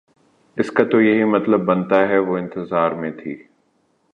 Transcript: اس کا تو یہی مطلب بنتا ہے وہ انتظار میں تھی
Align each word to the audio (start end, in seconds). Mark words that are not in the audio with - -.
اس 0.57 0.71
کا 0.71 0.83
تو 0.83 1.01
یہی 1.01 1.23
مطلب 1.31 1.65
بنتا 1.65 1.99
ہے 2.09 2.17
وہ 2.19 2.37
انتظار 2.37 2.91
میں 2.91 3.11
تھی 3.11 3.35